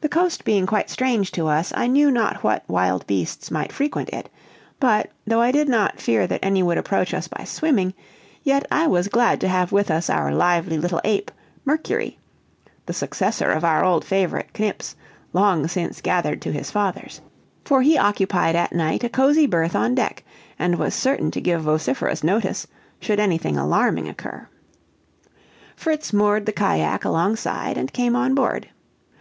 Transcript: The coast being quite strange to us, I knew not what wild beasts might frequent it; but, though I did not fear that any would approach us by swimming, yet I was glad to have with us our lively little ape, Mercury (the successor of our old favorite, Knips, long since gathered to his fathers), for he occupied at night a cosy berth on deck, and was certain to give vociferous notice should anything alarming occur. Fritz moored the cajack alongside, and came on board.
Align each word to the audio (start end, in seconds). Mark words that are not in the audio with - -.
The 0.00 0.08
coast 0.08 0.44
being 0.44 0.66
quite 0.66 0.90
strange 0.90 1.30
to 1.30 1.46
us, 1.46 1.72
I 1.76 1.86
knew 1.86 2.10
not 2.10 2.42
what 2.42 2.68
wild 2.68 3.06
beasts 3.06 3.48
might 3.48 3.70
frequent 3.70 4.10
it; 4.10 4.28
but, 4.80 5.08
though 5.24 5.40
I 5.40 5.52
did 5.52 5.68
not 5.68 6.00
fear 6.00 6.26
that 6.26 6.40
any 6.42 6.64
would 6.64 6.78
approach 6.78 7.14
us 7.14 7.28
by 7.28 7.44
swimming, 7.44 7.94
yet 8.42 8.66
I 8.72 8.88
was 8.88 9.06
glad 9.06 9.40
to 9.42 9.48
have 9.48 9.70
with 9.70 9.88
us 9.88 10.10
our 10.10 10.32
lively 10.34 10.78
little 10.78 11.00
ape, 11.04 11.30
Mercury 11.64 12.18
(the 12.86 12.92
successor 12.92 13.52
of 13.52 13.62
our 13.64 13.84
old 13.84 14.04
favorite, 14.04 14.48
Knips, 14.58 14.96
long 15.32 15.68
since 15.68 16.00
gathered 16.00 16.42
to 16.42 16.50
his 16.52 16.72
fathers), 16.72 17.20
for 17.64 17.82
he 17.82 17.96
occupied 17.96 18.56
at 18.56 18.74
night 18.74 19.04
a 19.04 19.08
cosy 19.08 19.46
berth 19.46 19.76
on 19.76 19.94
deck, 19.94 20.24
and 20.58 20.74
was 20.76 20.92
certain 20.92 21.30
to 21.30 21.40
give 21.40 21.62
vociferous 21.62 22.24
notice 22.24 22.66
should 22.98 23.20
anything 23.20 23.56
alarming 23.56 24.08
occur. 24.08 24.48
Fritz 25.76 26.12
moored 26.12 26.46
the 26.46 26.52
cajack 26.52 27.04
alongside, 27.04 27.78
and 27.78 27.92
came 27.92 28.16
on 28.16 28.34
board. 28.34 28.68